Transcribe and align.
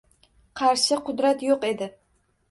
Qarshi 0.61 0.97
qudrat 1.09 1.43
yo’q 1.47 1.67
edi. 1.69 1.91